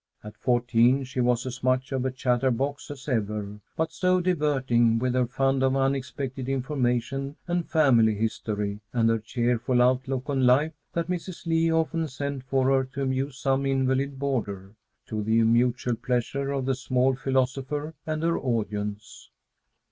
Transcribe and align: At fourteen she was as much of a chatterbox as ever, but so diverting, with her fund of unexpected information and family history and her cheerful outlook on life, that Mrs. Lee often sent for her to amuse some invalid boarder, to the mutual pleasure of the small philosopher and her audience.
At 0.23 0.35
fourteen 0.35 1.03
she 1.03 1.21
was 1.21 1.45
as 1.45 1.61
much 1.61 1.91
of 1.91 2.05
a 2.05 2.09
chatterbox 2.09 2.89
as 2.89 3.07
ever, 3.07 3.59
but 3.77 3.91
so 3.91 4.19
diverting, 4.19 4.97
with 4.97 5.13
her 5.13 5.27
fund 5.27 5.61
of 5.61 5.75
unexpected 5.75 6.49
information 6.49 7.35
and 7.47 7.69
family 7.69 8.15
history 8.15 8.79
and 8.93 9.09
her 9.11 9.19
cheerful 9.19 9.79
outlook 9.79 10.27
on 10.27 10.43
life, 10.43 10.73
that 10.93 11.05
Mrs. 11.07 11.45
Lee 11.45 11.71
often 11.71 12.07
sent 12.07 12.41
for 12.45 12.69
her 12.71 12.83
to 12.95 13.03
amuse 13.03 13.37
some 13.37 13.63
invalid 13.67 14.17
boarder, 14.17 14.73
to 15.05 15.21
the 15.21 15.43
mutual 15.43 15.95
pleasure 15.95 16.49
of 16.49 16.65
the 16.65 16.73
small 16.73 17.13
philosopher 17.15 17.93
and 18.03 18.23
her 18.23 18.39
audience. 18.39 19.29